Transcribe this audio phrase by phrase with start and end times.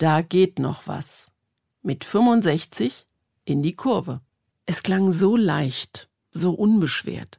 [0.00, 1.30] Da geht noch was.
[1.82, 3.06] Mit 65
[3.44, 4.22] in die Kurve.
[4.64, 7.38] Es klang so leicht, so unbeschwert.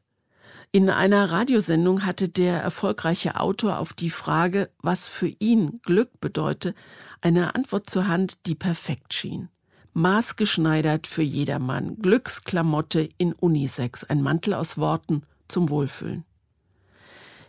[0.72, 6.76] In einer Radiosendung hatte der erfolgreiche Autor auf die Frage, was für ihn Glück bedeute,
[7.20, 9.50] eine Antwort zur Hand, die perfekt schien.
[9.94, 16.26] Maßgeschneidert für jedermann, Glücksklamotte in Unisex, ein Mantel aus Worten zum Wohlfühlen.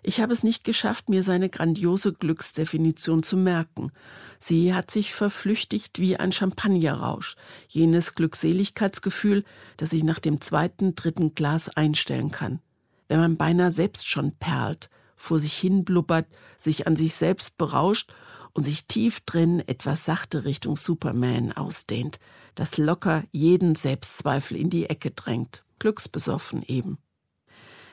[0.04, 3.92] Ich habe es nicht geschafft, mir seine grandiose Glücksdefinition zu merken.
[4.40, 7.36] Sie hat sich verflüchtigt wie ein Champagnerrausch,
[7.68, 9.44] jenes Glückseligkeitsgefühl,
[9.76, 12.60] das sich nach dem zweiten, dritten Glas einstellen kann.
[13.06, 16.26] Wenn man beinahe selbst schon perlt, vor sich hin blubbert,
[16.58, 18.12] sich an sich selbst berauscht
[18.54, 22.18] und sich tief drin etwas sachte Richtung Superman ausdehnt,
[22.56, 26.98] das locker jeden Selbstzweifel in die Ecke drängt, glücksbesoffen eben.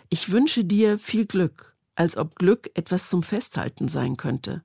[0.09, 4.63] Ich wünsche dir viel Glück, als ob Glück etwas zum Festhalten sein könnte,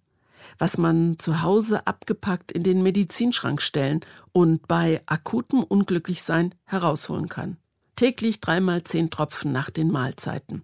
[0.56, 7.56] was man zu Hause abgepackt in den Medizinschrank stellen und bei akutem Unglücklichsein herausholen kann.
[7.96, 10.62] Täglich dreimal zehn Tropfen nach den Mahlzeiten.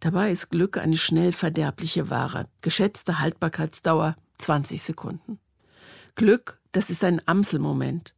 [0.00, 2.48] Dabei ist Glück eine schnell verderbliche Ware.
[2.62, 5.38] Geschätzte Haltbarkeitsdauer 20 Sekunden.
[6.14, 8.14] Glück, das ist ein Amselmoment.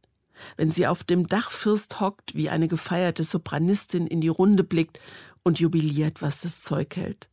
[0.55, 4.97] Wenn sie auf dem Dachfirst hockt, wie eine gefeierte Sopranistin in die Runde blickt
[5.43, 7.30] und jubiliert, was das Zeug hält.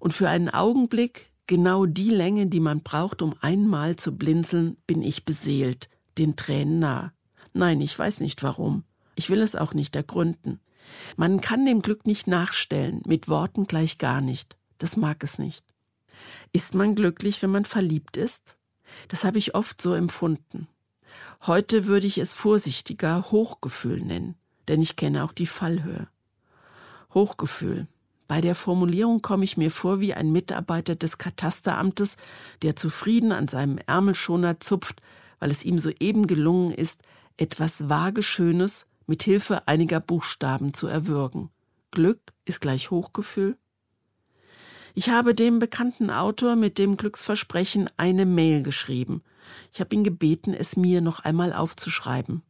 [0.00, 5.02] Und für einen Augenblick, genau die Länge, die man braucht, um einmal zu blinzeln, bin
[5.02, 7.12] ich beseelt, den Tränen nah.
[7.52, 8.84] Nein, ich weiß nicht warum.
[9.14, 10.60] Ich will es auch nicht ergründen.
[11.16, 14.56] Man kann dem Glück nicht nachstellen, mit Worten gleich gar nicht.
[14.78, 15.64] Das mag es nicht.
[16.52, 18.56] Ist man glücklich, wenn man verliebt ist?
[19.08, 20.66] Das habe ich oft so empfunden.
[21.46, 24.34] Heute würde ich es vorsichtiger Hochgefühl nennen,
[24.68, 26.08] denn ich kenne auch die Fallhöhe.
[27.12, 27.86] Hochgefühl.
[28.30, 32.16] Bei der Formulierung komme ich mir vor wie ein Mitarbeiter des Katasteramtes,
[32.62, 35.02] der zufrieden an seinem Ärmelschoner zupft,
[35.40, 37.02] weil es ihm soeben gelungen ist,
[37.38, 41.50] etwas vage Schönes mit Hilfe einiger Buchstaben zu erwürgen.
[41.90, 43.56] Glück ist gleich Hochgefühl?
[44.94, 49.24] Ich habe dem bekannten Autor mit dem Glücksversprechen eine Mail geschrieben.
[49.72, 52.42] Ich habe ihn gebeten, es mir noch einmal aufzuschreiben,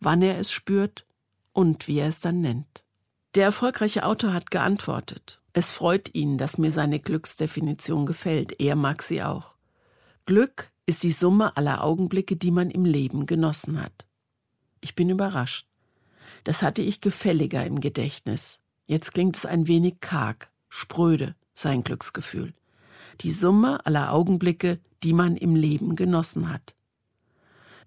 [0.00, 1.06] wann er es spürt
[1.52, 2.82] und wie er es dann nennt.
[3.34, 5.40] Der erfolgreiche Autor hat geantwortet.
[5.52, 8.60] Es freut ihn, dass mir seine Glücksdefinition gefällt.
[8.60, 9.54] Er mag sie auch.
[10.24, 14.06] Glück ist die Summe aller Augenblicke, die man im Leben genossen hat.
[14.80, 15.66] Ich bin überrascht.
[16.44, 18.60] Das hatte ich gefälliger im Gedächtnis.
[18.86, 22.54] Jetzt klingt es ein wenig karg, spröde, sein Glücksgefühl.
[23.20, 26.74] Die Summe aller Augenblicke, die man im Leben genossen hat.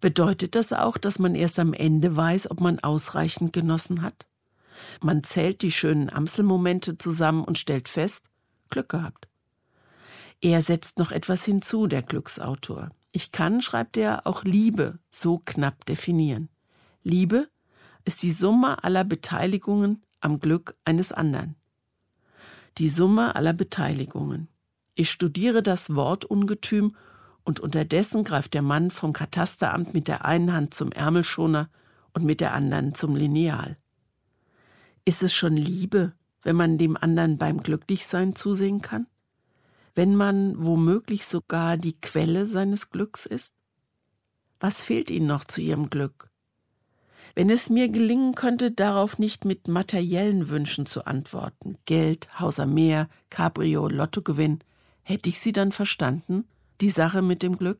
[0.02, 4.28] Bedeutet das auch, dass man erst am Ende weiß, ob man ausreichend genossen hat?
[5.02, 8.24] Man zählt die schönen Amselmomente zusammen und stellt fest,
[8.70, 9.28] Glück gehabt.
[10.42, 12.90] Er setzt noch etwas hinzu, der Glücksautor.
[13.12, 16.50] Ich kann, schreibt er, auch Liebe so knapp definieren.
[17.04, 17.50] Liebe
[18.06, 21.56] ist die Summe aller Beteiligungen am Glück eines anderen.
[22.78, 24.48] Die Summe aller Beteiligungen.
[24.96, 26.96] Ich studiere das Wortungetüm
[27.44, 31.70] und unterdessen greift der Mann vom Katasteramt mit der einen Hand zum Ärmelschoner
[32.14, 33.78] und mit der anderen zum Lineal.
[35.04, 36.14] Ist es schon Liebe,
[36.44, 39.08] wenn man dem anderen beim Glücklichsein zusehen kann?
[39.96, 43.54] Wenn man womöglich sogar die Quelle seines Glücks ist?
[44.60, 46.30] Was fehlt ihnen noch zu ihrem Glück?
[47.34, 52.74] Wenn es mir gelingen könnte, darauf nicht mit materiellen Wünschen zu antworten, Geld, Haus am
[52.74, 54.60] Meer, Cabrio, Lottogewinn,
[55.02, 56.46] hätte ich sie dann verstanden,
[56.80, 57.80] die Sache mit dem Glück?